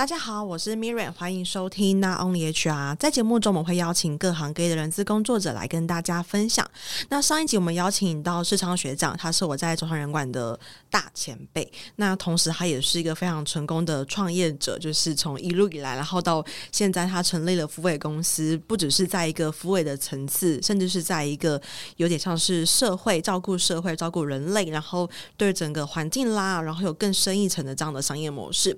[0.00, 2.96] 大家好，我是 Miriam，欢迎收听 Not Only HR。
[2.96, 6.66] 在节目中，我们会邀请各行各业的人资工作者来跟大家分享。
[7.10, 10.58] 那上一集我们邀请到世昌学长，他是我在中商人馆的
[10.88, 11.70] 大前辈。
[11.96, 16.42] 那同时，他也是一个非常成功的创业者，就是从一路以来，然后到
[16.72, 21.60] 现在，他成立了福伟公司，不只是在一个福伟的层次，甚至是在一个
[21.96, 25.06] 有点像是社会照顾社会、照顾人类，然后
[25.36, 28.74] 对整个环境啦，然后有更深一层的这样的商业模式。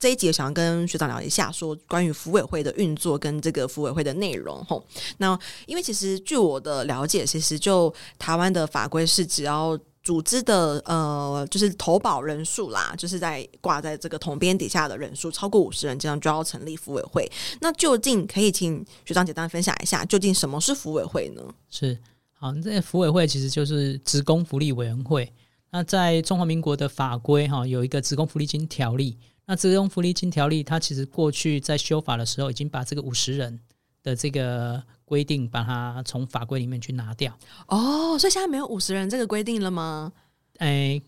[0.00, 4.64] 这一集想要跟学长聊一下，说关于福委会的运作跟这个福委会的内容。
[4.64, 4.82] 吼，
[5.18, 17.30] 那因为其实据我的了解，其实就台湾的法规是，只要组织的呃，就是投保人数啦，就是在挂在这个统编底下的人数超过五十人，这样就要成立福委会。
[17.60, 21.42] 那究竟可以请学长简单分享一下，究竟什么是福委会呢？
[21.68, 21.98] 是，
[22.32, 25.30] 好，这个福委会其实就是职工福利委员会。
[25.70, 29.18] 那在中华民国的法规哈，有一个职工福利金条例。
[29.50, 33.58] 那职工福利金条例，它其实过去在修法的时候，已经把这个五十人
[34.00, 37.36] 的这个规定，把它从法规里面去拿掉。
[37.66, 40.12] 哦，所以现在没有五十人这个规定了吗？
[40.58, 41.02] 哎，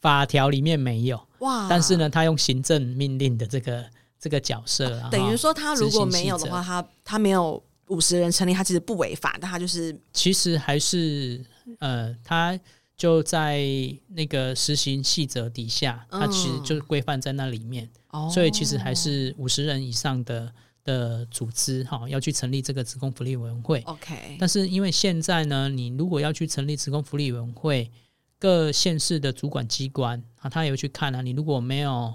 [0.00, 1.66] 法条里面没有哇。
[1.68, 3.84] 但是呢，他用行政命令的这个
[4.16, 11.44] 这个角色，啊，等于说他如果没有的话，他他没有五十人成立，他其实不违法，但他就是其实还是
[11.80, 12.56] 呃他。
[12.98, 13.64] 就在
[14.08, 20.52] 那个实行细则底下，它其实就是规范在那里面，嗯、所以其实还是五十人以上的
[20.84, 23.80] 的组织哈，要去成立这个职工福利委员会。
[23.86, 27.90] OK，但是因为现在呢，你如果要去成立职工福利委员会，
[28.38, 32.12] 各县市的主管机关啊，他也会去看啊，你如果没有。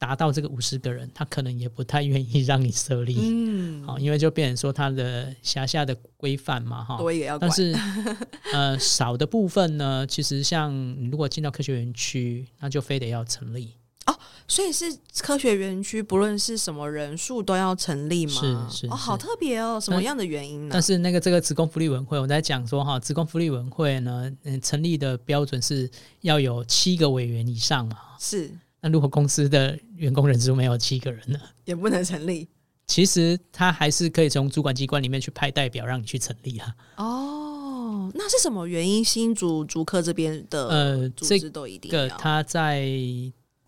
[0.00, 7.46] 达到这个五十个人，他可能也不太愿意让你设立，嗯，好，因为就变成说他的辖下的规范嘛，哈，多也要管。
[7.46, 7.76] 但是，
[8.54, 13.74] 呃，少的部分呢，其实像你如果进到科学园区，那就非得要成立
[14.06, 14.18] 哦。
[14.48, 14.86] 所以是
[15.18, 18.68] 科学园区，不论是什么人数都要成立吗？
[18.70, 20.70] 是是哦，好特别哦，什么样的原因呢？
[20.72, 25.90] 但是那个这个职工福利委员会，我在讲说哈，职工福利委员会呢，嗯，成立的标准是
[26.22, 28.50] 要有七个委员以上嘛，是。
[28.80, 31.38] 那如果公司的员工人数没有七个人呢？
[31.64, 32.48] 也不能成立。
[32.86, 36.74] 其实他还是可以从主管机关里面去派代表让你去成立啊。
[36.96, 39.04] 哦，那是什么原因？
[39.04, 41.96] 新竹竹科这边的呃组织都一定要。
[41.96, 42.84] 这个他在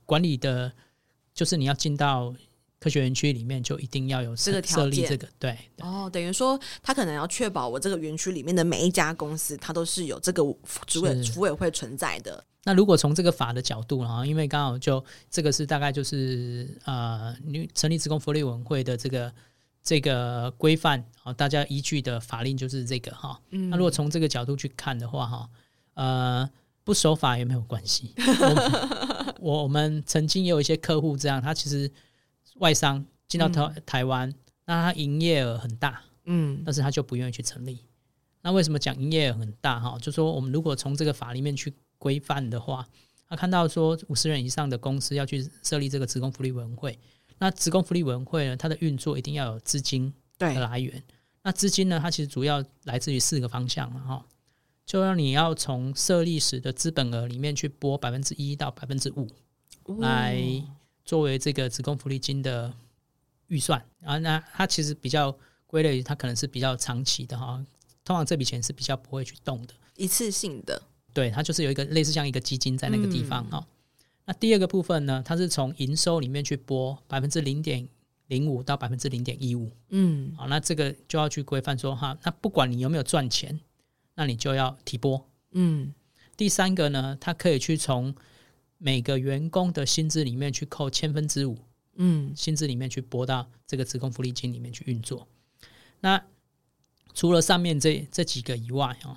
[0.04, 0.72] 管理的，
[1.32, 2.34] 就是你要进到
[2.82, 5.56] 科学园区里面，就一定要有这个设立这个对。
[5.78, 10.42] 哦，等于说他可能要确保我这个园区里面的每一家公司，它都是有这个
[10.86, 12.44] 主委主委会存在的。
[12.64, 19.32] 那如果从这个法的角度啊，因为刚好就这个是大概就是呃，你成立职工福利委员会的这个
[19.82, 23.40] 这个规范啊，大家依据的法令就是这个哈。
[23.50, 23.70] 嗯。
[23.70, 25.48] 那如果从这个角度去看的话哈，
[25.94, 26.50] 呃，
[26.84, 28.14] 不守法也没有关系。
[29.40, 31.90] 我 我们曾经也有一些客户这样，他其实
[32.62, 34.34] 外商进到台台湾，嗯、
[34.64, 37.84] 那他营业额很大，嗯，但是他就不愿意去成立。
[38.40, 39.98] 那为什么讲营业额很大哈？
[40.00, 41.72] 就说我们如果从这个法里面去。
[42.02, 42.84] 规范的话，
[43.28, 46.98] 他看到说五十人以上的公司要去设立这个职工福利委员会，
[47.38, 51.00] 那职工福利委员会呢，它的运作一定要有资金的来源。
[51.44, 54.26] 那资金呢，它其实主要来自于四个方向了，哈，
[54.84, 59.28] 就让你要从设立时的资本额里面去拨百分之一到百分之五，
[60.00, 60.42] 来
[61.04, 62.72] 作为这个职工福利金的
[63.48, 63.82] 预算。
[64.00, 65.36] 然后呢，它其实比较
[65.66, 67.64] 归类于它可能是比较长期的哈，
[68.04, 70.82] 通常这笔钱是比较不会去动的，一次性的。
[71.14, 73.66] 对，它就是有一个类似像一个基金在那个地方哈、嗯。
[74.24, 77.86] 那第二个部分呢，它是从营收里面去拨百分之零点
[78.28, 79.70] 零五到百分之零点一五。
[79.90, 83.60] 嗯，好，那这个就要去规范说哈，那不管你有没有赚钱，
[84.14, 85.28] 那你就要提拨。
[85.50, 85.92] 嗯，
[86.36, 88.14] 第三个呢，它可以去从
[88.82, 91.56] 每个员工的薪资里面去扣千分之五。
[91.94, 95.28] 嗯，薪资里面去拨到这个职工福利金里面去运作。
[96.00, 96.20] 那
[97.14, 99.16] 除了上面这这几个以外哦。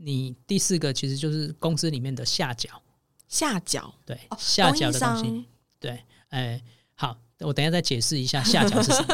[0.00, 2.80] 你第四个其实就是工资里面的下缴，
[3.26, 5.44] 下缴对、哦、下缴的东西，
[5.80, 6.62] 对，哎，
[6.94, 9.08] 好，我等一下再解释一下下缴是什么。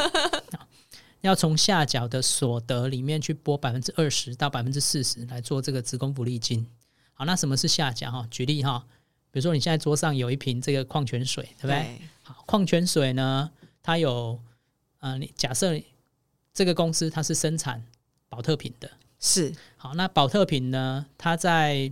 [1.21, 6.63] 要从下缴的所得里面去拨百分之二十到百分之四十来做这个职工福利金。
[7.15, 8.27] 好，那什么是下缴哈？
[8.29, 8.85] 举例哈，
[9.35, 11.73] 比如说你现在桌上有一瓶这个矿泉水，对不对？
[11.73, 13.51] 对好，矿泉水呢，
[13.83, 14.39] 它有，
[15.01, 15.77] 呃，你假设
[16.53, 17.83] 这个公司它是生产
[18.29, 18.89] 保特瓶的。
[19.19, 21.05] 是好，那保特瓶呢？
[21.17, 21.91] 它在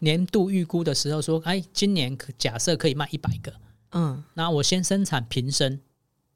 [0.00, 3.54] 年度预估的时候说，哎，今年可假设可以卖一百个，
[3.92, 5.80] 嗯，那我先生产瓶身，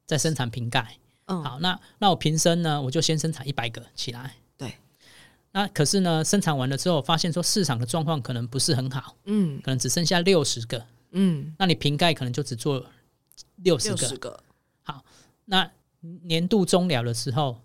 [0.07, 4.42] 再生产瓶盖，嗯，好，那那我瓶身呢，我就先生产一百个起来，对，
[5.55, 12.83] 那可是呢，生产完了之后，发现说市场的状况可能不是很好，嗯，可能只剩下六十个，嗯，那你瓶盖可能就只做
[13.57, 14.17] 六十个。
[14.17, 14.43] 个
[14.81, 15.05] 好，
[15.45, 15.69] 那
[16.23, 17.61] 年度终了的时候，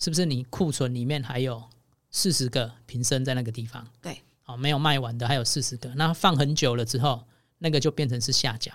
[0.00, 1.62] 是不是你库存里面还有
[2.10, 3.86] 四十个瓶身在那个地方？
[4.02, 7.22] 对，好，没有卖完的还有四十个，那放很久了之后，
[7.58, 8.72] 那个就变成是下脚。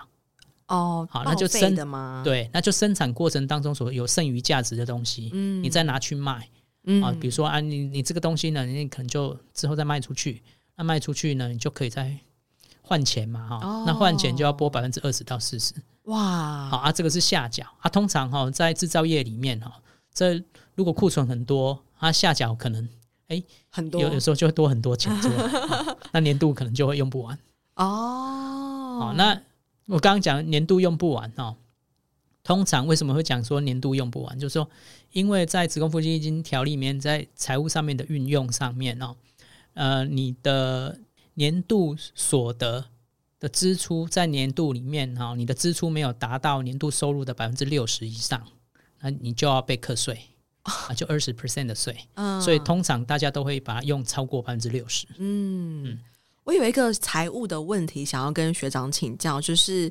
[0.68, 2.22] 哦，好，那就生的吗？
[2.24, 6.48] 对，那就生产过程当中所有剩余价值的东西，嗯，你再拿去卖，
[6.84, 10.42] 嗯，啊，比如说啊，你你这个东西呢，你可能就之后再卖出去，
[10.76, 12.16] 那卖出去呢，你就可以再
[12.82, 19.80] 换钱嘛，哈、哦，那换钱就要拨百分之二十到四十，哇，好啊，这个是下脚啊，通常哈在制造业里面哈，
[20.12, 20.42] 这
[20.74, 22.88] 如果库存很多，啊下脚可能
[23.28, 25.12] 哎很多，有有时候就会多很多钱，
[26.12, 27.38] 那年度可能就会用不完。
[27.76, 29.40] 哦，好那。
[29.86, 31.54] 我刚刚讲年度用不完哦，
[32.44, 34.38] 通常为什么会讲说年度用不完？
[34.38, 34.68] 就是说，
[35.12, 39.16] 因为在职工福利金条例里面，在财务上面的运用上面哦，
[39.72, 41.00] 呃，你的
[41.32, 42.84] 年度所得
[43.40, 48.46] 的支出在年度里面哈，你的支出没有达到年度收入的百分之六十以上，
[49.00, 50.20] 那你就要被课税
[50.64, 51.96] 啊，就二十 percent 的税。
[52.14, 55.06] 嗯， 所以通常大家都会把它用超过百分之六十。
[55.16, 55.84] 嗯。
[55.84, 56.00] 嗯
[56.44, 59.90] 我有一个财务的问题想要跟学长请教，就是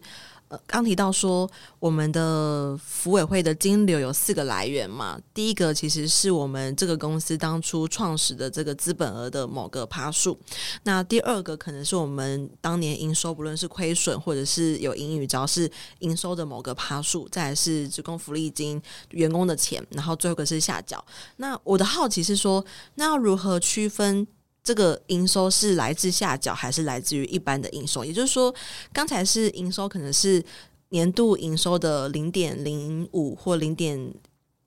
[0.65, 10.38] 刚提到说我们的福委会的金流有四个来源嘛，第一个其实是我们这个公司当初创始的这个资本额的某个趴数，
[10.83, 15.69] 那第二个可能是我们当年营收，不论是亏损或者是有盈余，只要是
[16.00, 21.03] 营收的某个趴数，再来是职工福利金员工的钱，然后最后一个是下缴。
[21.38, 22.63] 那我的好奇是说，
[22.95, 24.27] 那要如何区分？
[24.63, 28.06] 这个营收是来自下缴，还是来自于一般的营收？
[28.06, 28.54] 也就是说，
[28.94, 30.42] 刚才是营收，可能是
[30.89, 34.00] 年度营收的零点零五或零点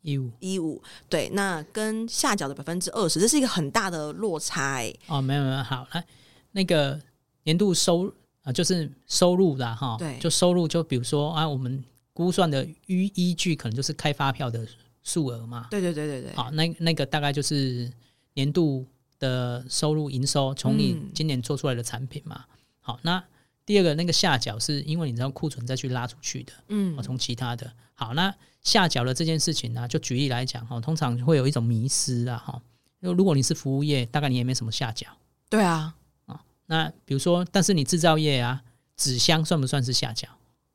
[0.03, 0.83] 一五一五。
[1.09, 4.83] 对，那跟下缴的百分之二十，这是一个很大的落差。
[5.07, 6.05] 哦，没有没有，好，来
[6.53, 7.01] 那个
[7.45, 8.13] 年度收
[8.43, 11.83] 啊，就是收入啦，哈，对，就收入，就比如说啊，我们
[12.13, 14.67] 估算的依依据可能就是开发票的
[15.03, 15.69] 数额嘛。
[15.71, 16.35] 对对对对对。
[16.35, 17.91] 好，那那个大概就是
[18.35, 18.85] 年度。
[19.19, 23.23] 的收入营收，从你今年做出来的产品嘛，嗯、好，那
[23.65, 32.61] 第二个那个下角是因为你知道库存再去拉出去的，嗯，从其他的，好，那下角的这件事情呢，就举例来讲哈，通常会有一种迷失啊哈，
[33.01, 35.07] 因为如果你是服务业，大概你也没什么下脚，
[35.49, 35.95] 对啊，
[36.27, 38.63] 啊，那比如说，但是你制造业啊，
[38.97, 40.29] 纸箱算不算是下角？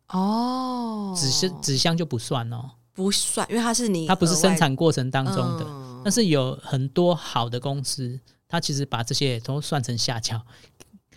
[0.10, 5.66] 哦，纸箱纸箱就不算哦，不算，因为它是你，它不是生产过程当中的。
[5.66, 10.42] 嗯但是有很多好的公司，它其实把这些都算成下脚，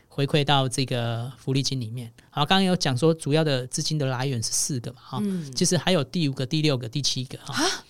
[0.08, 2.12] 回馈到这个福利金里面。
[2.30, 7.84] 好，刚刚有讲说主要的资金的来源是四个嘛，哈、嗯，其实还有第五个、第六个、第七个哈。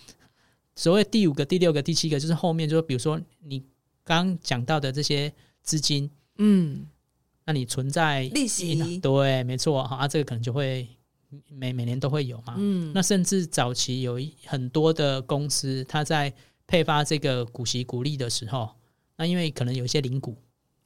[0.76, 3.62] 所谓第五个、第六个、第七个，就是后面就是比如说你
[4.02, 5.32] 刚讲到的这些
[5.62, 6.86] 资金，嗯，
[7.44, 10.88] 那你存在利息，对，没错哈，啊，这个可能就会。
[11.48, 16.32] 每每年都会有嘛，嗯，那甚至早期有一很多的公司，它在
[16.66, 18.70] 配发这个股息股利的时候，
[19.16, 20.36] 那因为可能有一些零股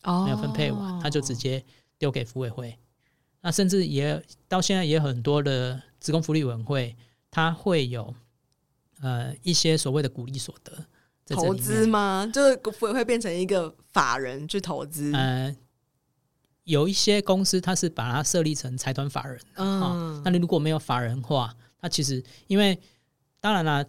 [0.02, 1.64] 没有分配完，他、哦、就直接
[1.98, 2.76] 丢给福委会。
[3.40, 6.96] 那甚至也到现在也有很多的职工福利委员会，
[7.30, 8.12] 它会有
[9.00, 10.72] 呃一些所谓的股利所得
[11.28, 12.28] 投资吗？
[12.32, 15.12] 就是福委会变成一个法人去投资？
[15.12, 15.56] 呃，
[16.64, 22.78] 有一些公司它是把它设立成财团法人，嗯、哦，那你如果没有法人化，它其实因为
[23.40, 23.84] 当然啦。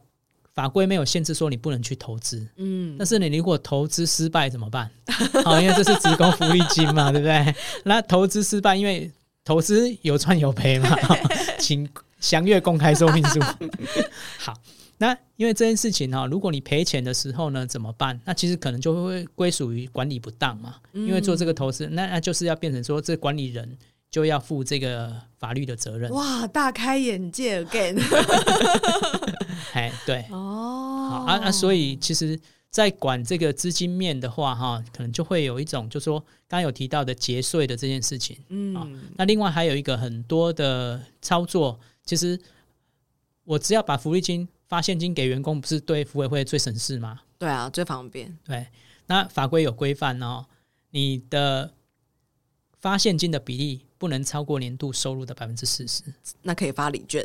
[0.60, 4.92] 法规没有限制说你不能去投资，嗯，但是你如果投资失败怎么办？
[5.46, 7.56] 好、哦，因为这是职工福利金嘛，对不对？
[7.86, 9.10] 那投资失败，因为
[9.46, 10.90] 投资有赚有赔嘛，
[11.58, 11.88] 请
[12.20, 13.40] 详阅公开说明书。
[14.38, 14.54] 好，
[14.98, 18.20] 那因为这件事情哈，如果你赔钱的时候呢，怎么办？
[18.26, 23.78] 那其实可能就会归属于管理不当嘛，因为做这个投资，那那就是要变成说这管理人。
[24.12, 26.10] 就要负这个法律的责任。
[26.12, 28.02] 哇，大开眼界！Again，
[29.74, 32.40] 哎，对，哦，好啊，那所以其实，
[32.72, 42.40] 在管这个资金面的话，哈，可能就会有一种，就是说刚刚有提到的节税的这件事情，嗯，啊那另外还有一个很多的操作，其实
[43.44, 47.22] 我只要把福利金发现金给员工，不是对福委会最省事吗？
[47.38, 48.36] 对啊，最方便。
[48.44, 48.66] 对，
[49.06, 50.48] 那法规有规范哦，
[50.90, 51.74] 你的
[52.80, 53.86] 发现金的比例。
[54.00, 56.02] 不能超过年度收入的百分之四十，
[56.42, 57.24] 那可以发礼券。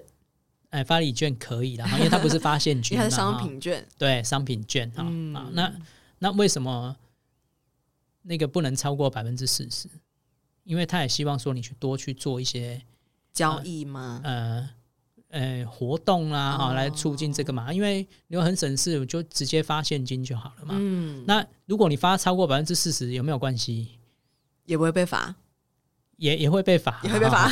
[0.71, 3.87] 哎，发礼券可以的，因为它不是发现 金，它是商品券。
[3.97, 5.73] 对，商品券啊、嗯、啊，那
[6.19, 6.97] 那为什么
[8.23, 9.89] 那个不能超过百分之四十？
[10.65, 12.83] 因为他也希望说你去多去做一些
[13.33, 14.21] 交易嘛？
[14.25, 14.69] 呃
[15.29, 17.73] 呃，活动啦，哈、哦，来促进这个嘛。
[17.73, 20.75] 因为你很省事，我就直接发现金就好了嘛。
[20.77, 23.99] 嗯，那如果你发超过百分之四十，有没有关系？
[24.65, 25.37] 也不会被罚。
[26.17, 27.51] 也也会被罚，也会被罚。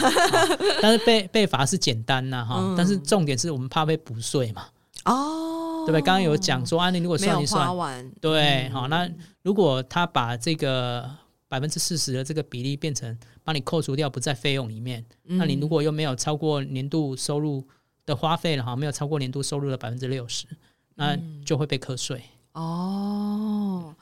[0.81, 4.67] 但是被被罚是简单呐哈，嗯、但是重点是我们怕被补税嘛。
[5.05, 6.01] 哦，对不对？
[6.01, 9.11] 刚刚有讲说啊，你如果算一算，对，好、嗯，那
[9.43, 11.11] 如果他把这个
[11.49, 17.67] 百分之四十的这个比例变成帮你扣除掉不在费用里面，嗯、那你如果又没有超过年度收入
[18.07, 20.47] 的花费了哈，没有超过年度收入的百分之六十，
[20.95, 22.23] 那就会被课税。
[22.53, 23.93] 哦。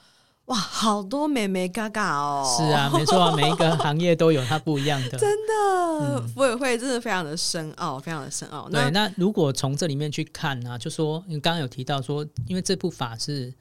[0.50, 2.44] 哇，好多美眉嘎嘎哦！
[2.58, 5.16] 是啊，没错啊，每一个行业都有它不一样的。
[5.16, 8.68] 真的，福委会真的非常的深奥，非常的深奥。
[8.68, 13.54] 对，那如果从这里面去看呢、啊，就说你刚刚有提到说，因为这部法是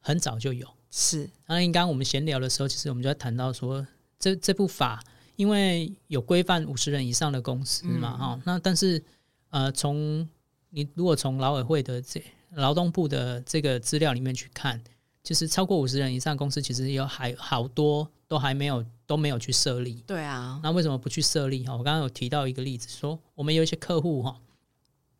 [0.00, 1.28] 很早就有，是。
[1.46, 3.86] 那刚刚我们闲聊的时候，其实我们就在谈到说，
[4.18, 4.98] 这这部法
[5.36, 9.04] 因为有规范五十人以上的公司嘛，哈、嗯，那但是
[9.50, 10.26] 呃，从
[10.70, 12.22] 你如果从劳委会的这
[12.54, 14.82] 劳动部的这个资料里面去看。
[15.22, 20.02] 其实超过五十人以上公司，其实有还好多都还没有都没有去设立。
[20.06, 21.64] 对啊，那为什么不去设立？
[21.66, 24.40] 哈，我刚刚有提到一个例子，说我们有一些客户哈，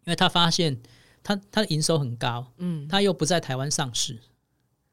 [0.05, 0.81] 因为他发现
[1.23, 4.19] 他他的营收很高，嗯，他又不在台湾上市，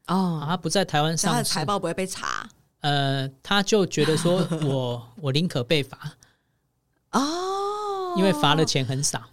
[0.08, 2.50] 哦，他不在台湾上市，他的财报不会被查。
[2.82, 6.18] 呃，他就觉得说 我我宁可被罚，
[7.12, 9.24] 哦，因为罚的钱很少，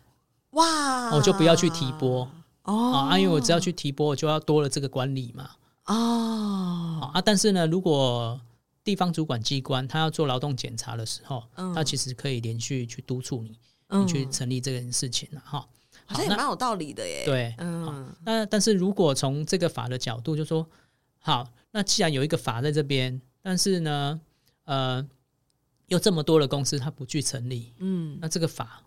[0.51, 2.31] 哇，我就不要去提拨，
[2.63, 5.51] 哦，啊，因为我只要去提拨，我就要多了这个管理嘛。
[5.87, 8.41] 哦啊，但是呢，如果
[8.83, 15.67] 地方主管机关他要做劳动检查的时候，嗯、他其实可以连续去督促你，嗯、你去成立这件事情了哈。
[16.07, 17.25] 好像也蛮有道理的耶。
[17.25, 20.67] 对，嗯，那但是如果从这个法的角度，就说
[21.19, 24.21] 好，那既然有一个法在这边，但是呢，
[24.65, 25.07] 呃，
[25.87, 28.83] 有这么多的公司他不去成立，嗯，那这个法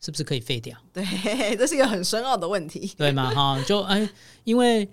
[0.00, 0.76] 是不是可以废掉？
[0.92, 1.04] 对，
[1.56, 3.32] 这是一个很深奥的问题，对吗？
[3.34, 4.08] 哈，就哎，
[4.44, 4.88] 因为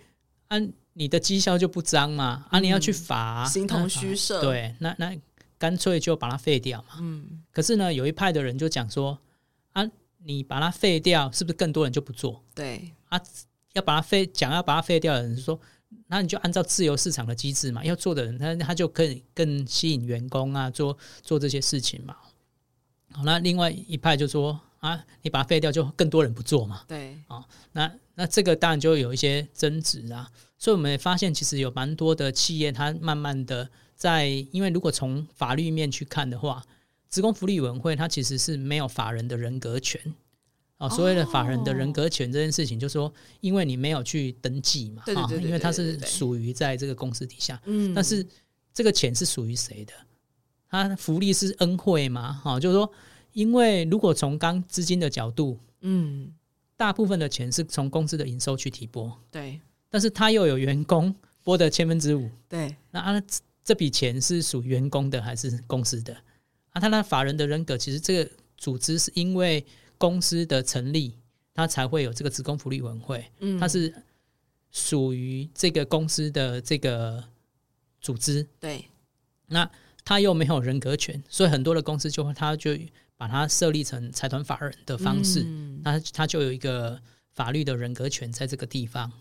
[0.49, 0.71] 按。
[0.93, 2.45] 你的绩效就不彰嘛？
[2.50, 4.41] 啊，你要去罚，形同虚设。
[4.41, 5.15] 对，那那
[5.57, 6.95] 干脆就把它废掉嘛。
[7.00, 7.43] 嗯。
[7.51, 9.17] 可是呢，有一派的人就讲说，
[9.71, 9.83] 啊，
[10.23, 12.43] 你把它废掉，是不是更多人就不做？
[12.53, 12.91] 对。
[13.09, 13.19] 啊，
[13.73, 15.59] 要把它废，讲要把它废掉的人说，
[16.07, 22.15] 那你就按照自由市场的机制嘛，要做的人他他就可以更吸引员工啊，做做这些事情嘛。
[23.12, 26.83] 好，那另外一派就说，啊，你把它废掉，就更多人不做嘛。
[26.88, 27.17] 对。
[27.27, 30.29] 啊，那那这个当然就有一些争执啊。
[30.63, 36.63] 所以我们也发现，其实有蛮多的企业，它慢慢的在，因为如果从法律面去看的话，
[37.10, 40.01] 职工福利委员会它其实是没有法人的人格权
[40.77, 40.89] 哦。
[40.89, 48.25] 所谓的法人的人格权这件事情，就是说，因为你没有去登记嘛，啊，因为它是属于在这个公司底下，嗯，但是
[48.74, 49.91] 这个钱是属于谁的？
[50.70, 52.32] 它福利是恩惠嘛？
[52.41, 52.89] 哈，就是说，
[53.34, 56.32] 因为如果从刚资金的角度，嗯，
[56.77, 59.60] 大部分的钱是从公司的营收去提拨，对。
[59.93, 63.23] 但是他又有员工拨的千分之五，对，那啊
[63.63, 66.12] 这笔钱是属于员工的还是公司的？
[66.71, 69.63] 啊，他那法人的人格，其实这个组织是因为
[70.00, 71.13] 公司的成立，
[71.53, 73.93] 他才会有这个职工福利委员会，嗯，它是
[74.71, 77.23] 属于这个公司的这个
[78.01, 78.83] 组织，对，
[79.45, 79.69] 那
[80.03, 82.71] 他又没有人格权，所以很多的公司就会他就
[83.15, 87.00] 把它设立成财团法人的方式，嗯，那他就有一个
[87.33, 89.12] 法律的人格权在这个地方。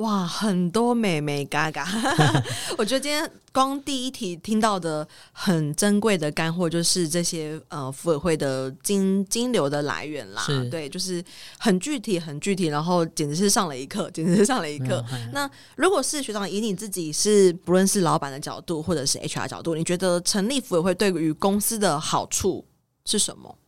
[0.00, 1.86] 哇，很多眉眉嘎嘎，
[2.78, 10.42] 我觉得今天光第一题听到的很珍贵的干货，就是这些呃，妇委会的金金流的来源啦。
[10.70, 11.22] 对，就是
[11.58, 15.04] 很具体，很具体，然后简直是上了一课， 简直是上了一课。
[15.34, 22.64] 那如果是学长以你自己是不论是老板的角度，或者是 HR 角度，你觉得成立妇委会对于公司的好处
[23.04, 23.58] 是什么？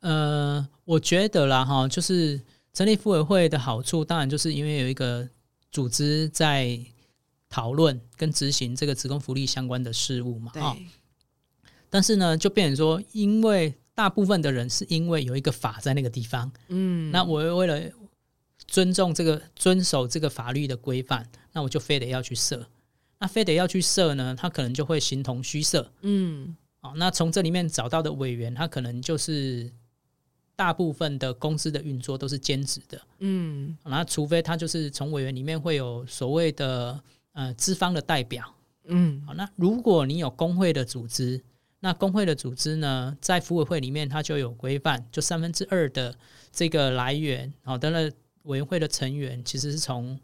[0.00, 2.40] 呃，我觉得啦，哈，就是
[2.74, 5.28] 成立妇委会的好处，当然就是因为有一个。
[5.70, 6.78] 组织在
[7.48, 10.52] 讨论跟执行这个职工福利相关的事务嘛？
[10.54, 10.76] 啊，
[11.90, 17.90] 但是呢，就变成说，因为大部分的人是因为有一个法在那个地方，嗯，那我为了
[18.66, 22.66] 尊重这个、遵守这个法律的规范，那我就非得要去设，
[23.18, 29.72] 那非得要去设呢，他可能就会形同虚设，嗯，哦，那从这里面找到的委员，他可能就是。
[30.58, 37.00] 大部分的公司的运作都是兼职的，嗯，那除非他就是从委员里面会有所谓的
[37.32, 38.52] 呃资方的代表，
[38.86, 41.40] 嗯，好，那如果你有工会的组织，
[41.78, 46.12] 那工会的组织呢，在服委会里面它就有规范，就三分之二的
[46.50, 48.10] 这个来源，好的了，
[48.42, 50.18] 委员会的成员其实是从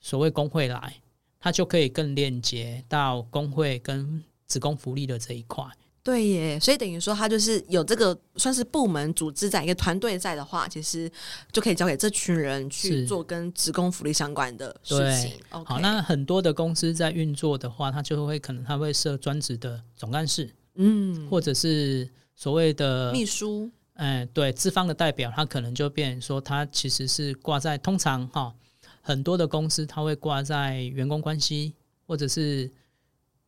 [0.00, 0.96] 所谓工会来，
[1.40, 5.64] 它就可以更链接到工会跟职工福利的这一块。
[6.04, 11.08] 对耶，所以等于说他就是有这个算是部门组织在一个团队在的话，其实
[11.52, 15.34] 就可以交给这群人去做跟职工福利相关的事情。
[15.48, 28.54] 好，那很多的公司在运作的话，他就会可能他会设专职的总干事嗯，或者是所谓的秘书，哎，对，资方的代表，他可能就变成说，他其实是挂在通常哈、哦，
[29.02, 31.74] 很多的公司他会挂在员工关系
[32.08, 32.68] 或者是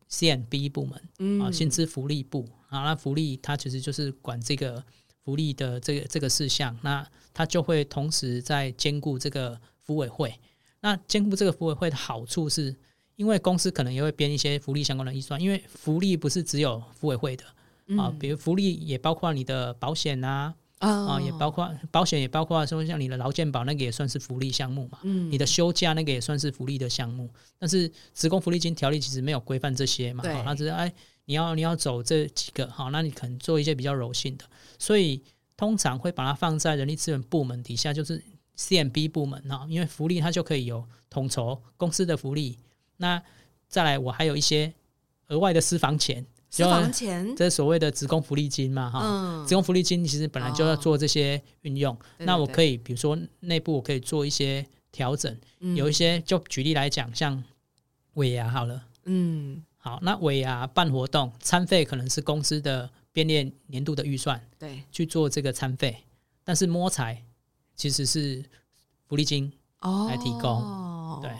[0.07, 2.47] C&B 部门，嗯，啊，薪资福利部。
[2.69, 4.83] 啊，那福利它其实就是管这个
[5.23, 10.33] 福利的这个这个事项，那它就会同时在兼顾这个服委会。
[10.81, 12.75] 那兼顾这个服委会的好处是，
[13.15, 17.45] 因为公司可能也会编一些福利相关的预算，因为福利不是只有服委会的、
[17.87, 30.91] 嗯、啊，比如福利也包括你的保险啊，哦、啊，也包括保险，也包括说像你的劳健保那个也算是福利项目嘛，嗯，你的休假那个也算是福利的项目，但是职工福利金条例其实没有规范这些嘛，它只是哎，
[31.25, 34.45] 你要你要走这几个，好，那你可能做一些比较柔性的，
[34.77, 35.23] 所以
[35.55, 38.21] 通常会把它放在人力资源部门底下，就是
[38.57, 42.57] CMB 部门啊，因为福利它就可以有统筹公司的福利。
[42.97, 43.21] 那
[43.67, 44.73] 再来，我还有一些
[45.27, 46.25] 额外的私房钱，
[46.55, 51.93] 私房钱，这是所谓的职工福利金嘛，哈、嗯，职工福利金其实本来就要做这些运用。
[51.93, 57.43] 哦、那我可以，比如说内部我可以做一些调整，嗯、有一些就举例来讲，像
[58.13, 66.03] 尾牙好了，嗯，好，那尾牙办活动，餐费可能是公司的编列年度的预算，对，去做这个餐费，
[66.43, 67.21] 但是摸彩
[67.75, 68.43] 其实是
[69.07, 69.51] 福利金
[70.07, 71.31] 来提供，哦、对。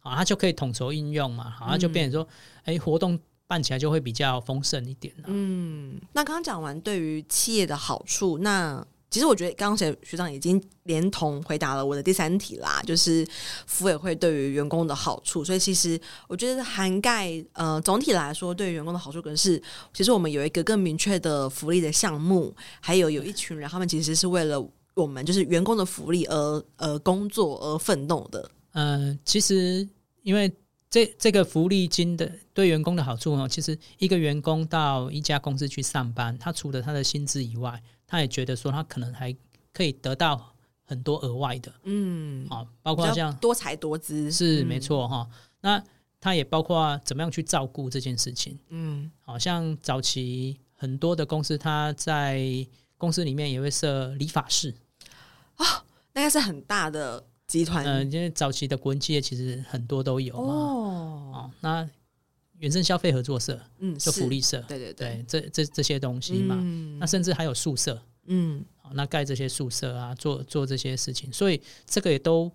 [0.00, 2.28] 啊，它就可以统筹应用嘛，好，它就变成说，
[2.64, 5.12] 哎、嗯，活动办起来就会比较丰盛一点。
[5.26, 13.26] 嗯，那刚刚讲完对于企业的好处，那其实我觉得刚刚学学长已经连同回答了我的第三题啦，就是
[13.66, 15.42] 福委会对于员工的好处。
[15.42, 19.60] 所以其实我觉得涵盖呃，总体来说对员工的好处，可能是
[19.94, 24.62] 其实我们有一个更明确的福利的项目，还有有一群人，他们其实是为了
[24.94, 28.50] 我们就是员工的福利而呃工作而奋斗的。
[28.74, 29.88] 嗯、其实
[30.22, 30.54] 因为
[30.90, 39.36] 这这个福利金的对员工的好处呢，其实一个员工到一家公司去上班，他除了他的薪资以外，他也觉得说他可能还
[39.72, 40.54] 可以得到
[40.84, 45.28] 很多额外的，嗯，啊，包括像多才多姿，是、嗯、没错哈。
[45.60, 45.82] 那
[46.18, 54.74] 他也包括怎么样去照顾这件事情，嗯，好像早期很多的公司，他在公司里面也会设理发室。
[55.56, 57.27] 啊、哦，那个是很大的。
[57.48, 57.84] 集团？
[57.84, 60.54] 嗯，因为早期的国营企业其实很多都有嘛。
[60.54, 61.88] 哦，哦那
[62.58, 66.56] 原生消费合作社，嗯，就福利社，对对对，对这这这些东西嘛。
[66.60, 72.52] 嗯、那甚至还有宿舍，嗯，那盖这些宿舍啊，做做这些事情，所以这个也都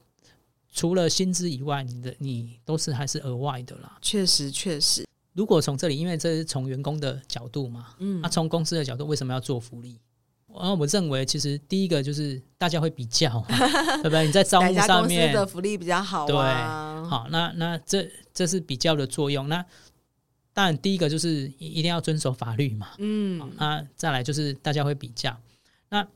[0.71, 3.97] 除了薪资以外，你的你都是还是额外的啦。
[4.01, 9.99] 确实确实，如果从这里，因为这是从员工的角度嘛，嗯，那从公司的角度，为什么要做福利？
[10.57, 13.43] 啊，我认为其实第一个就是大家会比较，
[14.01, 14.25] 对不对？
[14.25, 19.47] 你在招募上面的福利比较好，对，好，那那这这是比较的作用。
[19.49, 19.63] 那
[20.53, 25.37] 当然，第一个就是一定要遵守法律嘛，嗯，那再来就是大家会比较，
[25.89, 26.07] 那。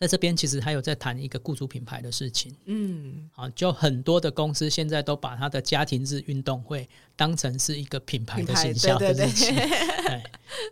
[0.00, 9.52] 在这边其实还有在谈一个雇主品牌的事情，嗯，好，就很多的公司现在都把他的家庭日运动会当成是一个品牌的形象，对对对，
[10.06, 10.22] 对，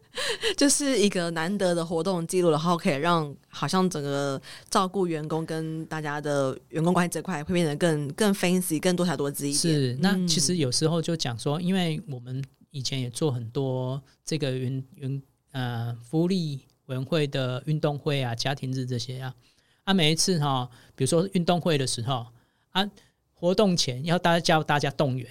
[0.57, 9.75] 就是一个难得的活动记录，然后可以让好像整个照顾员工跟大家的员工关系这块会变得更更 fancy、更多才多姿一点。
[9.75, 16.61] 是，那其实有时候就讲说，因为我们以前也做很多这个员员呃福利。
[16.89, 19.35] 委员会的运动会啊，家庭日这些啊，
[19.85, 22.27] 啊，每一次哈、哦，比如说运动会的时候
[22.71, 22.91] 啊，
[23.35, 25.27] 活动前要大家叫大家动员，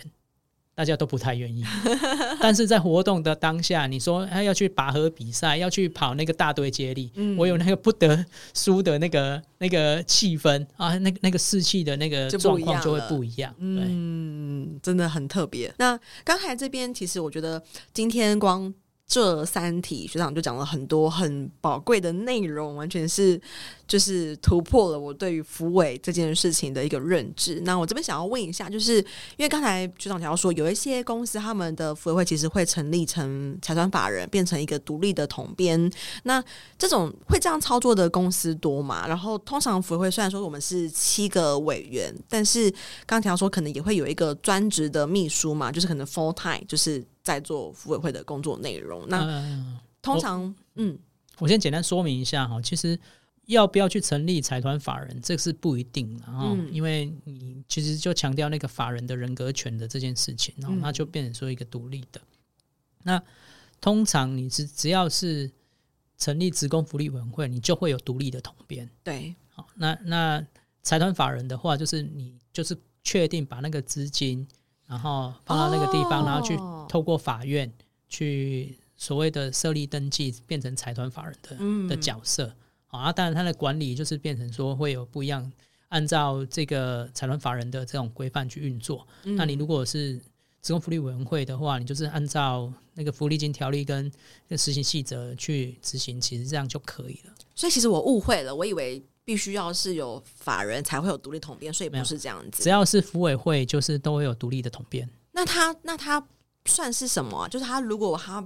[0.76, 1.66] 大家都不太愿意。
[2.40, 13.52] 但是在活动的当下，你说要去拔河比赛，要去跑那个大队接力，嗯、我有那个不得输的那个那个气氛啊，那个那个士气的那个状况就会不一样。
[13.58, 15.74] 嗯，真的很特别。
[15.80, 18.72] 那刚才这边其实我觉得今天光。
[19.08, 23.40] 这三题学长就讲了很多很宝贵的内容，完全是
[23.88, 27.62] 就是突破了我对于福委这件事情的一个认知。
[27.62, 28.98] 那我这边想要问一下，就是
[29.38, 35.90] 因为刚才学长提到说，有一些公司他们的福委会其实会成立成财团法人，变成一个独立的统编。
[36.24, 36.44] 那
[36.78, 39.08] 这种会这样操作的公司多吗？
[39.08, 42.70] 然后通常福委会虽然说我们是七个委员，但是
[43.06, 47.02] 刚提到说可能也会有一个专职的秘书嘛，就是可能 full time 就是。
[47.28, 50.98] 在做福委会的工作内容，那、呃、通常，嗯，
[51.40, 52.98] 我先简单说明一下哈，其实
[53.48, 62.22] 要不要去成立财团法人，这个是不一定的哈，嗯、因为你其实就强调那个法人的人格权的这件事情，然后那就变成说一个独立的。
[62.22, 62.32] 嗯、
[63.04, 63.24] 那
[63.82, 65.52] 通常你只只要是
[66.18, 68.90] 成立职工福利委员会，你就会有独立的统编。
[69.04, 70.48] 对，好，那那
[70.82, 74.48] 财团法人的话，就是你就是确定把那个资金。
[74.88, 77.72] 然后放到那个地方，哦、然后去透过法院
[78.08, 82.52] 去所谓的设立登记变成财团法人的的角色。
[82.88, 85.52] 啊，当然它的管理就是变成说会有不一样，
[85.90, 89.06] 按照这个财团法人的这种规范去运作。
[89.24, 90.16] 那你如果是
[90.62, 94.10] 职工福利委员会的话，你就是按照那个福利金条例跟
[94.48, 97.34] 那实行细则去执行，其实这样就可以了。
[97.54, 102.64] 所以其实我误会了，我以为必须要是有法人才会有独立统编，所以不是这样子。
[102.64, 105.06] 只要是福委会，就是都会有独立的统编。
[105.34, 106.26] 那他那他
[106.64, 107.46] 算是什么？
[107.50, 108.42] 就是他如果他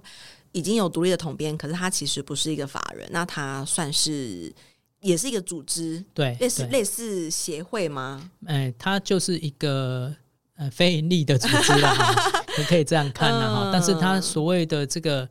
[0.54, 4.52] 已经有独立的统编，可是他其实不是一个法人，那他算是
[5.02, 8.32] 也是一个组织，对，类似类似协会吗？
[8.48, 10.15] 哎，他就是一个。
[10.56, 11.96] 呃，非盈利的组织了，
[12.56, 13.72] 你 可以这样看的哈。
[13.74, 15.28] 但是他所谓的这个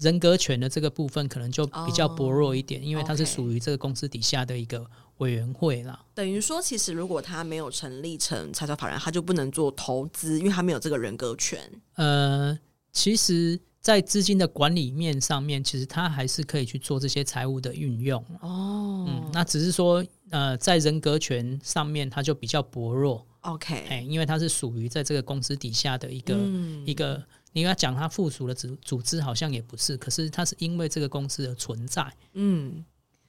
[0.00, 4.84] 人格权的这个部分，可能就比较薄弱一点，因为它是属于这个公司底下的一个
[5.18, 6.02] 委员会啦。
[6.14, 11.60] 等于说，其实如果他没有成立成财团法人，他就不能做投资，因为他没有这个人格权。
[11.96, 12.58] 呃，
[12.92, 18.24] 其实，在资金的管理面上面，其实他还是可以去做这些财务的运用。
[18.40, 23.26] 哦，嗯，那只是说，呃，在人格权上面，他就比较薄弱。
[23.42, 32.06] OK，哎，因为它是属于在这个公司底下的一个、嗯、一个，你要讲它附属的组组织，好像也不是，可是它是因为这个公司的存在。
[32.34, 32.84] 嗯，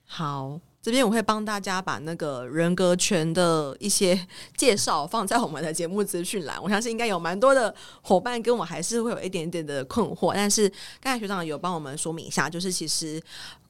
[0.06, 6.62] 好，这边我会帮大家把那个人格权的一些介绍放在我们的节目资讯栏。
[6.62, 10.68] 我相信应该有蛮多的伙伴跟我还是会有一点点的困惑，但是
[11.00, 13.22] 刚才学长有帮我们说明一下，就是其实。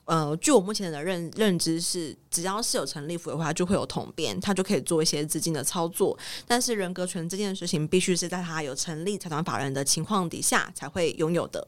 [0.05, 6.17] 呃，据我目前的认认知是，只要是有成立福委会，它就会有统编，它就可以做一些资金的操作。
[6.45, 11.65] 但是人格权这件事情，必须是在它有成立财团法人的情况底下才会拥有的。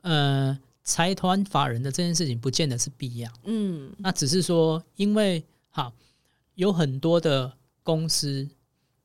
[0.00, 3.30] 呃，财团法人的这件事情不见得是必要。
[3.44, 5.92] 嗯，那只是说，因为好
[6.54, 8.48] 有很多的公司，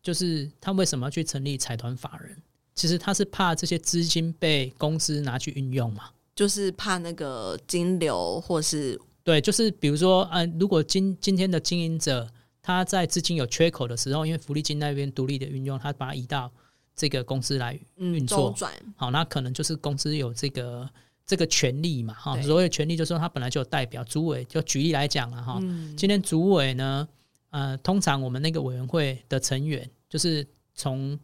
[0.01, 2.41] 就是他为什么要去成立财团法人？
[2.73, 6.09] 其实他是怕这些资金被公司拿去运用嘛。
[6.39, 12.25] 就是怕那个金流，或是对，就是比如说，啊，如果今今天的经营者
[12.61, 16.49] 他在资金有缺口的时候，因为福利金那边独立的运用，他把它移到
[16.95, 18.55] 这个公司来运作，
[18.95, 20.89] 好，那可能就是公司有这个
[21.25, 27.05] 这个权利嘛，哈，所谓权利就是说他本来就有代表主委，就举例来讲了哈，嗯、今天主委呢，
[27.49, 31.19] 呃，通常我们那个委员会的成员就是从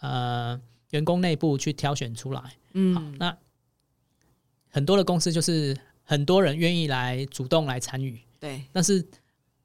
[0.00, 0.58] 呃
[0.92, 3.36] 员工内部去挑选出来，嗯，好，那。
[4.74, 8.60] 很多的公司就是很多人愿意来主动来参与，对。
[8.72, 9.06] 但是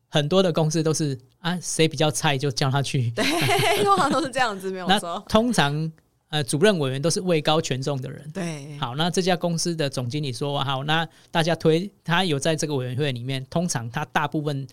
[0.07, 3.25] 很多的公司都是啊，谁比较菜就叫他去，对，
[3.83, 5.15] 通常都是这样子，没有 错。
[5.15, 5.91] 那通常
[6.27, 8.77] 呃，主任委员都是位高权重的人，对。
[8.77, 14.67] 好，那这家公司的总经理说好，那大家推他有在这个委员会里面，通常他大部分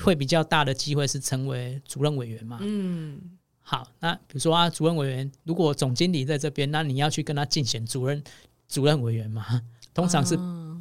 [0.00, 2.58] 会比较大的机会是成为主任委员嘛。
[2.60, 3.20] 嗯。
[3.60, 8.22] 好，那比如说啊，主任委员如果总经理在这边，那你要去跟他竞选主任
[8.68, 9.60] 主任委员嘛？
[9.92, 10.36] 通常是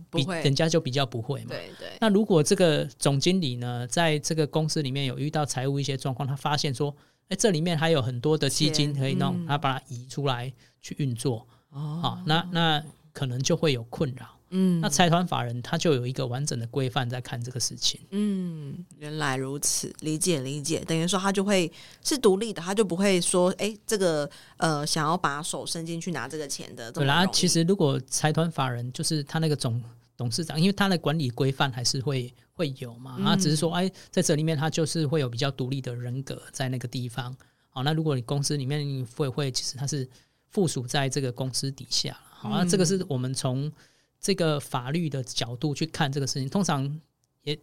[0.09, 1.49] 比人家就比较不会嘛。
[1.49, 1.89] 对对。
[1.99, 6.95] 那如果这个总经理呢，在这个公司里面有遇到财务一些状况，他发现说，
[7.27, 11.47] 哎，这里面还有很多的基金可以弄，他把它移出来去运作。
[11.69, 11.99] 哦。
[12.01, 14.38] 好，那那可能就会有困扰。
[14.51, 17.99] 嗯，那财团法人他就有一个完整的规范在看这个事情。
[18.09, 20.79] 嗯，原来如此，理解理解。
[20.85, 21.71] 等于说他就会
[22.03, 26.91] 是独立的，他就不会说，哎，这个呃，想要把手伸进去拿这个钱的。
[26.91, 29.79] 对啦，其实如果财团法人就是他那个总
[30.17, 37.35] 董事长，因为他的管理规范还是会会有嘛，啊，只是说，哎，在这里面他就是会有比较独立的人格在那个地方。
[37.69, 40.09] 好，那如果你公司里面会会，其实他是
[40.47, 42.17] 附属在这个公司底下。
[42.31, 43.71] 好，那这个是我们从。
[44.19, 46.99] 这个法律的角度去看这个事情，通常
[47.43, 47.57] 也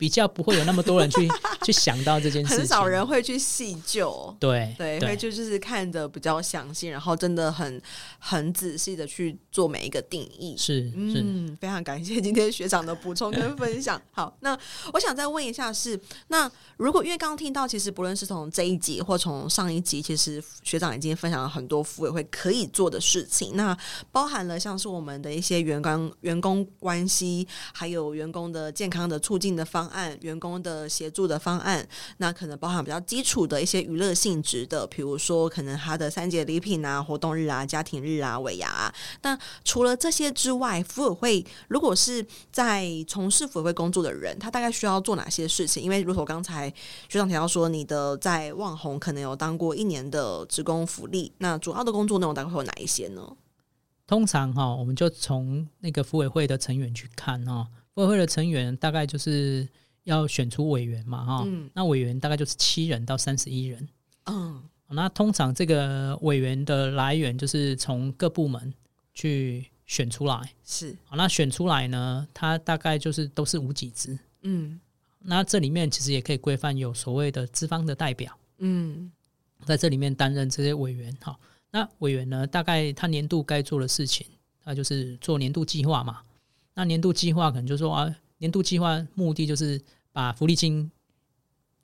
[0.00, 1.28] 比较不会有那么多人去
[1.62, 7.78] 去想到这件事情，很少人会去细究，对对，会就就是看着比较详细，然后真的很
[8.18, 10.54] 很仔细的去做每一个定义。
[10.56, 14.00] 是，嗯，是非常感谢今天学长的补充跟分享。
[14.10, 14.58] 好，那
[14.94, 23.76] 我想再问一下是，那如果因为刚刚听到，其实不论是从这一集或从上一集，其实学长已经分享了很多福委会可以做的事情，那
[24.10, 38.94] 包含了像是我们的一些员工员工关系，还有员工的健康的促进的方案，员工的协助的方案，那可能包含比较基础的一些娱乐性质的，比如说可能他的三节礼品啊、活动日啊、家庭日啊、尾牙啊。
[39.22, 45.82] 那除了这些之外，福委会如果是在从事福委会工作的人，他大概需要做哪些事情？
[45.82, 46.68] 因为如同刚才
[47.08, 53.36] 学长提到说，你的在旺宏可能有当过一年的职工福利，那主要的工作内容大概会有哪一些呢？
[54.06, 59.68] 通常哈，我们就从那个福委会的成员去看哈，福委会的成员大概就是。
[60.04, 63.88] 要选出委员嘛，哈、嗯，那委员大概就是七人到三十一人，
[64.26, 68.72] 嗯，那通常这个委员的来源就是从各部门
[69.14, 70.96] 去选出来，是。
[71.04, 74.80] 好，那选出来呢，它大概就是都是无几职，嗯，
[75.18, 79.10] 那这里面其实也可以规范有所谓的资方的代表，嗯，
[79.64, 81.38] 在这里面担任这些委员，哈，
[81.70, 84.26] 那委员呢，大概他年度该做的事情，
[84.64, 86.22] 他就是做年度计划嘛，
[86.74, 89.80] 那年度计划可能就是说啊，年度计划目的就是
[90.12, 90.90] 把福利金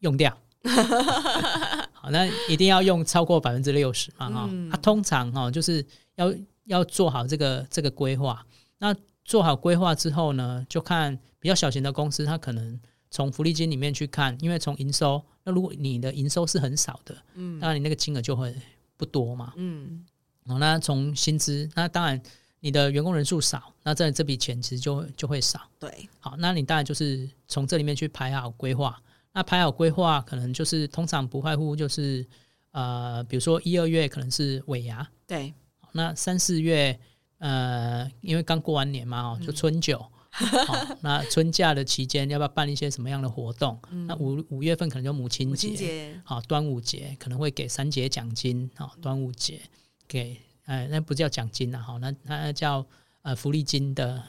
[0.01, 0.37] 用掉。
[1.92, 5.85] 好，那一定要用超过百分之六十嘛，哈、嗯，它、啊、通常哈就是
[6.16, 8.45] 要要做好这个这个规划。
[8.79, 12.79] 那做好规划之后呢，就看比较小型的公司，它可能
[13.11, 18.55] 从福利金里面去看，因为从营收，那如果你的营收是很少的，嗯，当然你那个金额就会
[18.97, 20.05] 不多嘛，嗯，
[20.47, 22.21] 好，那从薪资，那当然
[22.61, 29.01] 你的员工人数少，那这这笔钱其实就就会少，对，好，那你当然就是从这里面去排好规划。
[29.33, 32.27] 那排好规划，可能就是通常不外乎就是，
[32.71, 35.53] 呃，比如说一二月可能是尾牙，对。
[35.92, 36.99] 那三四月，
[37.37, 40.03] 呃，因为刚过完年嘛，哦，就春酒，
[40.40, 43.79] 嗯哦，那春假的期间要不要办一些什么样的活动？
[43.90, 49.61] 嗯、那五五月份可能就母亲节，好，端午节可能会给三节奖金，好，端午节
[50.09, 52.87] 给，呃，那不叫奖金了，哈，那那叫
[53.22, 54.22] 呃福利金的。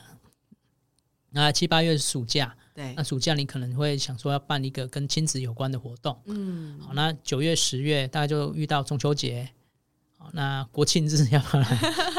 [1.29, 2.55] 那七八月是暑假。
[2.73, 9.49] 对，那暑假你可能会想说要办一个跟亲子有关的活动，嗯，好，那九月、十月大概就遇到中秋节，
[10.15, 11.41] 好，那国庆日 要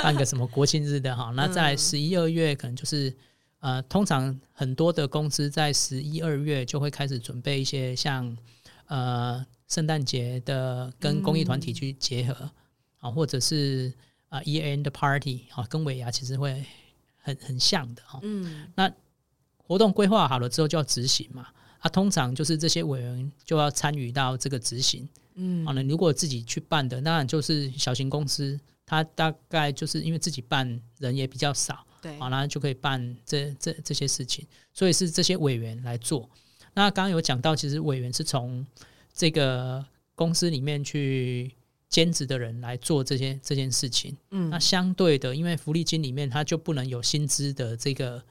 [0.03, 1.33] 办个什么国庆日的哈？
[1.37, 3.17] 那在十一二月可能就是
[3.61, 8.37] 呃，通常很多的公司在十一二月就会开始准备一些像
[8.87, 12.35] 呃圣诞节的跟公益团体去结合
[12.99, 13.95] 啊，嗯、或者是
[14.29, 16.65] 啊 year end party 啊，跟尾牙其实会
[17.19, 18.93] 很很像的哈，嗯，那。
[19.71, 21.47] 活动规划好了之后就要执行嘛，
[21.81, 36.27] 啊，通常就是这些委员就要参与到这个执行，嗯，好了，如果自己去办的，那就是小型公司，它大概就是因为自己办人也比较少，对，好，那就可以办这这这些事情，所以是这些委员来做。
[36.73, 38.67] 那刚刚有讲到，其实委员是从
[39.13, 41.53] 这个公司里面去
[41.89, 48.23] 兼职的人来做这些这件事情，嗯，那相对的，因为福利金里面它就不能有薪资的这个。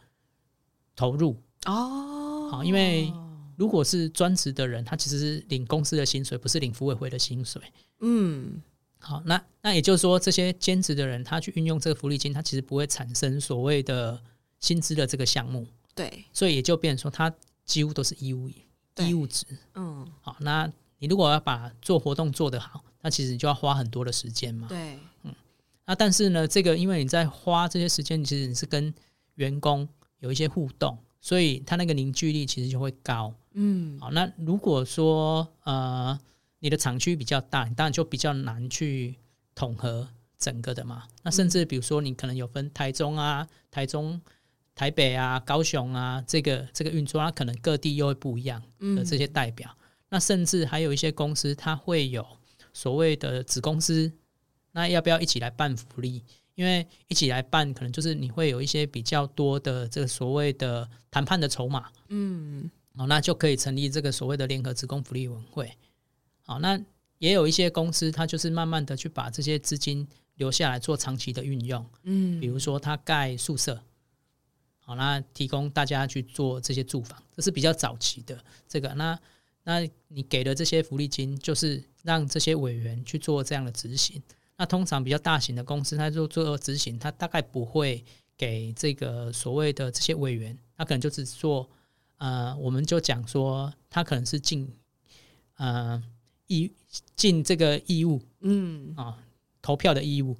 [1.00, 3.13] 投入哦，好，因为
[3.56, 7.62] 如果是专职的人，他其实是领公司的薪水，不是领福委会的薪水。
[8.00, 8.60] 嗯，
[8.98, 14.20] 好，那那也就是说，这些兼职的人，他去运用这个福利金，他其实不会产生所谓的
[14.60, 15.67] 薪资的这个项目。
[15.93, 17.32] 对，所以也就变成说，他
[17.63, 18.50] 几乎都是义务
[18.98, 19.46] 义务职。
[19.76, 20.67] 嗯，好，那
[20.98, 24.67] 你如果要把做活动做得好，那其实就要花很多的时间嘛。
[24.67, 25.34] 对，嗯，
[25.86, 28.93] 那但是呢，这个因为你在花这些时间，其实你是跟
[29.36, 29.88] 员工。
[30.20, 33.32] 有一些互动，所以他那个凝聚力其实就会高。
[33.54, 36.20] 嗯，好，那如果说呃
[36.58, 39.15] 你的厂区比较大，你当然就比较难去
[39.54, 41.04] 统合整个的嘛。
[41.22, 44.20] 那甚至比如说你可能有分台中啊、台中、
[44.74, 49.70] 台北啊、高雄啊，这个这个运作，它可能各地又会不一样的这些代表。
[49.72, 52.26] 嗯，那甚至还有一些公司，它会有
[52.78, 54.12] 所谓的子公司，
[54.72, 56.24] 那要不要一起来办福利？
[56.54, 65.76] 因为一起来办，可能就是你会有一些比较多的这个所谓的谈判的筹码，嗯，好，那就可以成立这个所谓的联合职工福利委员会。
[66.44, 66.80] 好，那
[67.18, 73.82] 也有一些公司，它就是慢慢的去把这些资金留下来做长期的运用，嗯，比如说它盖宿舍，
[74.82, 78.94] 好，那提供大家去做这些住房，这是比较早期的这个。
[78.94, 79.20] 那
[79.67, 84.23] 那你给的这些福利金，就是让这些委员去做这样的执行。
[84.56, 88.01] 那通常比较大型的公司，它就做执行，它大概不会
[88.38, 91.69] 给这个所谓的这些委员，他可能就只做，
[92.17, 94.73] 呃，我们就讲说，他可能是尽，
[95.58, 96.01] 呃，
[96.47, 96.71] 义
[97.17, 98.93] 尽这个义务，嗯。
[98.95, 99.17] 啊，
[99.62, 100.38] 投票的义务，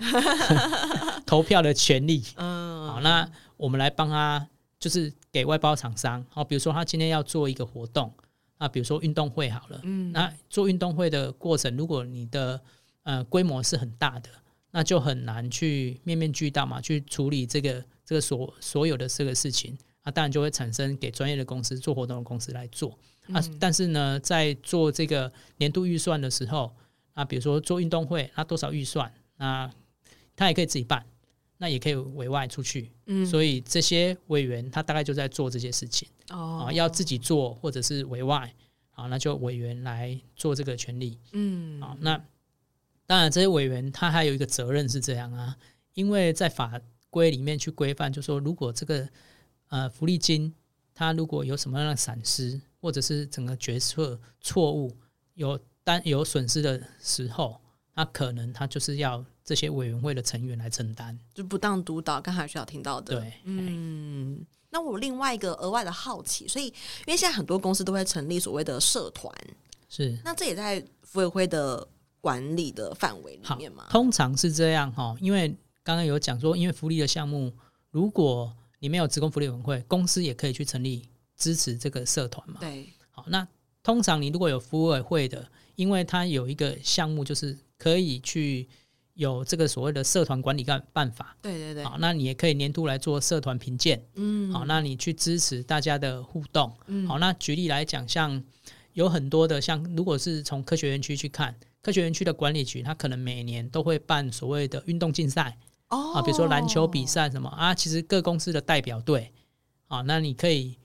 [1.28, 4.48] 投票的权利，嗯，好，那我们来帮他，
[4.80, 8.14] 就是给外包厂商，好，比如说他今天要做一个活动，
[8.58, 12.60] 啊，比如说运动会好了，嗯，那做运动会的过程，如果你的
[13.04, 14.30] 呃，规模是很大的，
[14.72, 19.78] 那就很难去面面俱到嘛，去处理这个这个所所有的这个事情。
[20.04, 22.98] 啊，当然就会产生给专业的公司做活动的公司来做。
[23.34, 23.42] 啊。
[23.60, 26.74] 但是呢，在做这个年度预算的时候
[27.14, 29.70] 啊，比如说做运动会，那多少预算，那
[30.36, 31.06] 他也可以自己办，
[31.58, 32.92] 那也可以委外出去。
[33.06, 38.54] 嗯，所以这些委员他大概就在做这些事情哦，啊，要自己做或者是委外，
[38.92, 41.18] 啊，那就委员来做这个权利。
[41.32, 42.22] 嗯，好，那。
[43.10, 45.56] 当然，这些委员他还有一个责任是这样啊，
[45.94, 46.78] 因为在法
[47.10, 49.08] 规里面去规范，就是说如果这个
[49.70, 50.54] 呃福利金，
[50.94, 54.94] 他如果有什么样的闪失，或者是整个决策错误
[55.36, 57.62] 有担有损失的时候，
[57.98, 62.22] 那可能他就是要这些委员会的成员来承担，就不当督导。
[62.22, 64.46] 刚才需要听到的，对，嗯。
[64.70, 66.74] 那我另外一个额外的好奇，所以因
[67.08, 69.34] 为现在很多公司都会成立所谓的社团，
[69.90, 71.88] 是那这也在服委会的
[72.22, 73.88] 管理的范围里面吗？
[73.90, 75.50] 通常是这样哈，因为
[75.84, 77.52] 刚刚有讲说，因为福利的项目，
[77.90, 82.60] 如果你没有职工福利委员会，公司也可以去成立支持这个社团嘛。
[82.60, 83.48] 对，好，那
[83.82, 88.68] 通常你如果有服委会的，因为它有一个项目，就是可以去。
[89.18, 98.44] 有这个所谓的社团管理办办法，对对对，好，那你也可以年度来做社团评鉴，嗯，好，那你去支持大家的互动，嗯，好，那举例来讲，像
[98.94, 105.58] 有很多的，像如果是从科学园区去看，科学园区的管理局，它可能每年都会办所谓的运动竞赛，
[105.90, 109.32] 哦，啊，比如说篮球比赛什么啊，其实各公司的代表队，
[109.88, 110.78] 啊，那你可以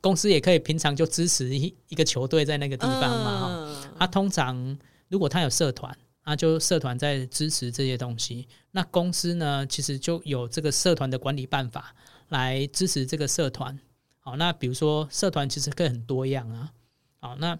[0.00, 5.96] 公司也可以平常就支持一一个球队在那个地方嘛，哈，嗯，啊，通常如果他有社团。
[6.28, 11.94] 那就社团在支持这些东西，那公司呢，其实就有这个社团的管理办法
[12.30, 13.78] 来支持这个社团。
[14.18, 16.72] 好，那比如说社团其实可以很多样啊。
[17.20, 17.56] 好，那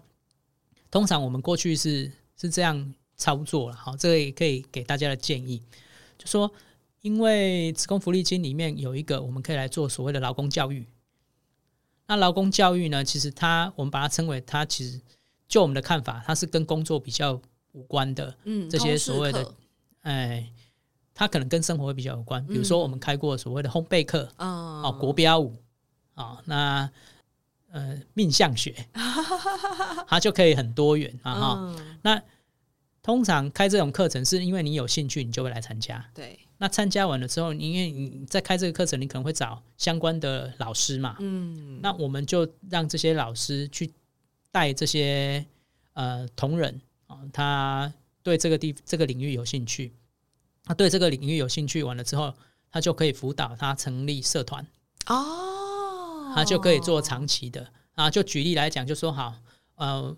[0.91, 3.75] 通常我们过去是是这样操作了。
[3.77, 5.63] 好，这个也可以给大家的建议，
[6.17, 6.51] 就说
[6.99, 10.85] 因为职工福利金里面有一个，我们可以来做所谓的劳工教育。
[12.07, 14.99] 那劳工教育呢，其实它我们把它称为它其实
[15.47, 17.41] 就我们的看法，它是跟工作比较。
[17.77, 19.53] 无关的，嗯，这些所谓的，
[20.01, 20.51] 哎，
[21.13, 22.43] 它可能跟生活会比较有关。
[22.47, 25.55] 比如说，我们开过所谓的烘焙课，哦、嗯，国标舞，
[26.15, 26.89] 啊、哦，那
[27.69, 28.73] 呃，命相学，
[30.07, 31.97] 它就可以很多元啊哈、嗯。
[32.01, 32.19] 那
[33.03, 36.03] 通常开这种课程，是因为你有兴趣，你就会来参加。
[36.15, 43.93] 对，那参加完了之后，因为你在开这个课程，你可能会找相关的老师嘛，嗯，那我们就让这些老师去
[44.49, 45.45] 带这些
[45.93, 46.81] 呃同仁。
[47.07, 47.91] 啊，他
[48.23, 49.91] 对这个地这个领域有兴趣，
[50.63, 52.33] 他对这个领域有兴趣，完了之后，
[52.71, 54.65] 他就可以辅导他成立社团
[55.07, 58.09] 哦，他就可以做长期的啊。
[58.09, 59.33] 就举例来讲，就说好，
[59.75, 60.15] 呃，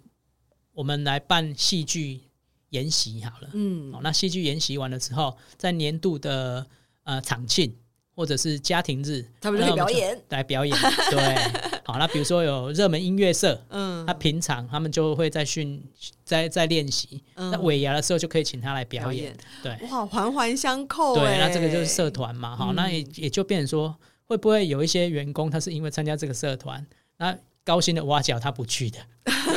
[0.73, 2.21] 我们来办戏剧
[2.69, 6.67] 研习好了，嗯，那戏剧研习完了之后，在年度的
[7.03, 7.75] 呃场庆。
[8.15, 10.77] 或者是家庭日，他们就表演，来表演。
[11.09, 15.83] 对，好，那比如说有热门音乐社，嗯，他平常他们就会在训，
[16.23, 19.33] 在在练习，那尾牙的时候就可以请他来表演。
[19.63, 21.15] 表演对，哇，环环相扣。
[21.15, 26.85] 对，那这个就是社团嘛，好，那也也就变成说，会不会有一些员工他是因为参加这个社团，
[27.17, 28.99] 那高薪的挖角他不去的？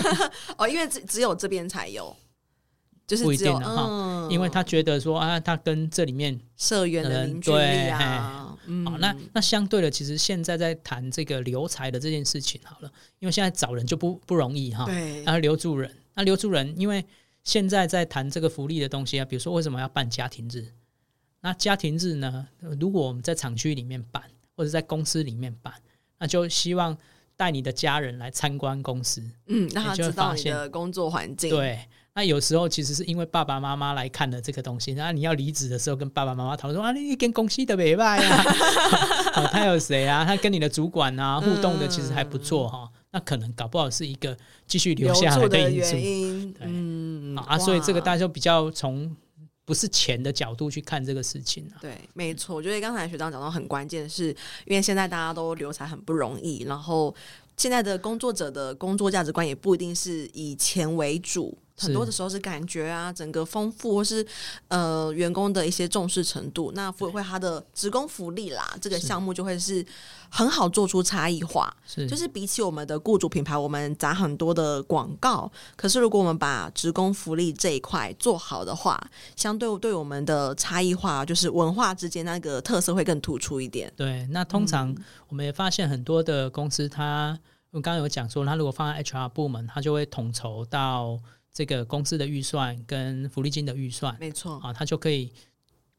[0.57, 2.17] 哦，因为只只有这边才有。
[3.05, 17.05] 就是不一定的哈、嗯，因为他觉得说啊，他跟这里面社员的凝聚力啊，嗯、好，那那相对的，其实现在在谈这个留才的这件事情好了，因为现在找人就不不容易哈，对，然后留住人，那留住人，因为
[17.45, 20.67] 现在在谈这个福利的东西啊，比如说为什么要办家庭日？
[21.41, 22.47] 那家庭日呢，
[22.79, 24.23] 如果我们在厂区里面办，
[24.57, 25.75] 或者在公司里面办，
[26.19, 26.97] 那就希望
[27.37, 31.81] 带你的家人来参观公司，嗯，让他知道你的工作环境，对。
[32.15, 38.45] 那有时候其实是因为爸爸妈妈来看了这个东西，然后你要离职的时候跟爸爸妈妈讨论说啊，你跟公司的没办呀，
[39.51, 40.23] 他有谁啊？
[40.23, 45.93] 他跟你的主管啊互动的其实还不错哈、嗯，那可能搞不好是一个继续留下来的因素。
[45.93, 49.17] 对，嗯啊，所以这个大家就比较从
[49.65, 54.29] 不是钱的角度去看这个事情、啊、对，没错，我觉得刚才学长讲到很关键的是，
[54.67, 57.15] 因为现在大家都留才很不容易，然后
[57.57, 61.57] 现在的工作者的工作价值观也不一定是以钱为主。
[61.87, 64.27] 很多的时候是感觉啊，整个丰富或是
[64.69, 69.85] 呃员工的一些重视程度，那福委会它的职工福利啦，这个项目就会是
[70.31, 71.75] 很好做出差异化。
[71.85, 78.99] 是，就是比起我们的雇主品牌，我们砸很多的广告，可是如果我们把职工福利这一块做好的话，
[79.37, 83.93] 相对对我们的差异化，就是文化之间那个特色会更突出一点。
[83.97, 84.95] 对，那通常
[85.29, 87.39] 我们也发现很多的公司，它
[87.71, 91.19] 我刚刚有讲说，它如果放在 HR 部门，它就会统筹到。
[91.53, 95.31] 这个公司的预算跟福利金的预算，没错啊，他就可以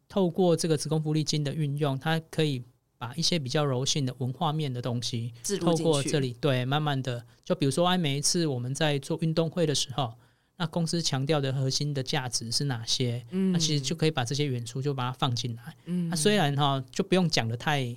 [0.10, 2.64] 透过这个职工福利金的运用，他可以
[2.97, 10.14] 把一些比较柔性的文化面的东西，透过这里对，慢慢的，就比如说，哎，每一次我们在做运动会的时候，
[10.58, 13.26] 那公司强调的核心的价值是哪些？
[13.32, 15.76] 嗯，那其实就可以把这些元素就把它放进来。
[15.86, 17.95] 嗯，那虽然哈，就不用讲的太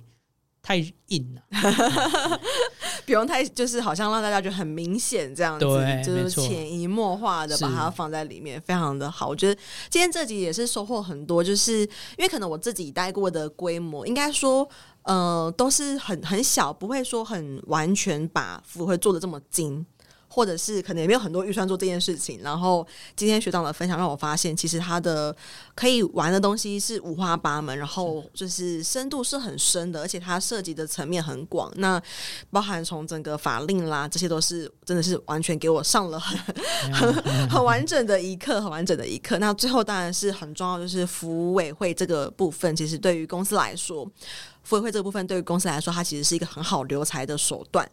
[0.61, 0.76] 太
[1.09, 1.42] 硬了。
[3.07, 5.64] 不用太，就是好像让大家觉得很明显这样子，
[6.04, 9.28] 就是潜移默化的把它放在里面，非常的好。
[9.28, 11.88] 我觉得今天这集也是收获很多，就是因
[12.18, 14.68] 为可能我自己待过的规模，应该说
[15.04, 19.86] 呃都是很很小，不会说很完全把福委会做的这么精。
[20.37, 22.39] 或者是可能也没有很多预算做这件事情。
[22.43, 25.34] 然后今天学长的分享让我发现，其实他的
[25.74, 31.72] 可以玩的东西是五花八门，然后就是深度是很深的，而且它涉及的层面很广。
[31.76, 31.99] 那
[32.51, 36.39] 包含从整个法令啦，这些都是真的是完全给我上了很
[36.93, 37.14] 很
[37.49, 39.39] 很完整的一课，很完整的一课。
[39.39, 44.07] 那最后当然是很重要，就是福委会这个部分，其实对于公司来说，
[44.64, 47.91] 福委会这个部分对于公司来说，它其实是一个很好留才的手段。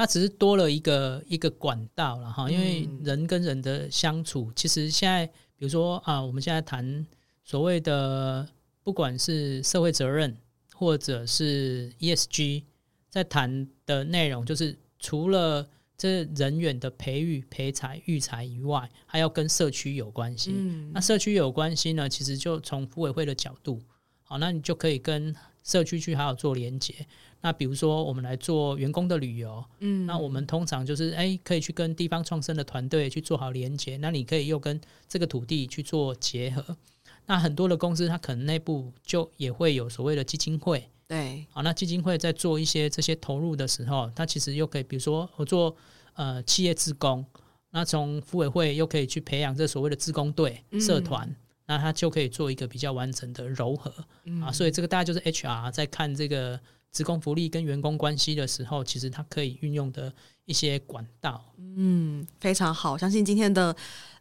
[0.00, 7.06] 它只是多了一个一个管道了哈，因为人跟人的相处，嗯、其实现在比如说啊，我们现在谈
[7.44, 8.48] 所谓的
[8.82, 10.34] 不管是社会责任
[10.74, 12.64] 或者是 ESG，
[13.10, 20.52] 在谈的内容就是除了这人员的培育、培才、育才以外，还要跟社区有关系。
[20.54, 23.82] 嗯、那社区有关系呢，其实就从服委会的角度，
[24.22, 27.06] 好，那你就可以跟社区去好好做连接。
[27.42, 33.96] 那比如说，我们来做员工的旅游，嗯，那我们通常就是哎，可以去跟地方创生的团队去做好连接。
[33.96, 34.78] 那你可以又跟
[35.08, 36.76] 这个土地去做结合。
[37.24, 45.74] 那很多的公司，它可能内部就也会有所谓的基金会，对，好，那基金会在做一些这些投入的时候，它其实又可以，比如说我做
[46.14, 47.24] 呃企业职工，
[47.70, 51.34] 那从妇委会又可以去培养这所谓的职工队、嗯、社团，
[51.64, 53.90] 那它就可以做一个比较完整的柔合、
[54.24, 54.52] 嗯、啊。
[54.52, 56.60] 所以这个大家就是 HR 在看这个。
[56.92, 60.12] 职工福利跟员工关系的时候，其实它可以运用的
[60.44, 61.44] 一些管道，
[61.76, 62.98] 嗯，非常好。
[62.98, 63.74] 相信今天的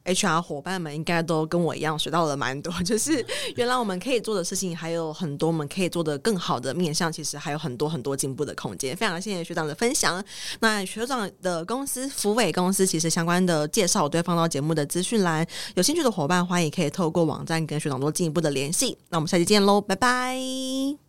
[0.06, 8.96] HR 伙伴们应该都跟我一样学到了蛮多， 就是原来我们可以做的事情还有很多，我们可以做的更好的面向，其实还有很多很多进步的空间。
[8.96, 10.24] 非常谢谢学长的分享。
[10.60, 18.96] 那学长的公司福伟公司，其实相关的介绍我都会放到节目的资讯栏，有兴趣的伙伴欢迎可以透过网站跟学长做进一步的联系。
[19.10, 21.09] 那我们下期见喽，拜拜。